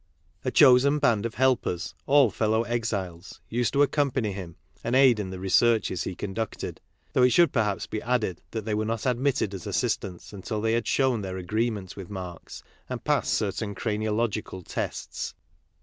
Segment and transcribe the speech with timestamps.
[0.43, 5.29] A chosen band of helpers, all fellow exiles, used to accompany him and aid in
[5.29, 6.81] the researches he conducted;
[7.13, 10.73] though it should perhaps be added that they were not admitted as assistants until they
[10.73, 15.35] had shown their agreement with Marx and passed certain craniological tests.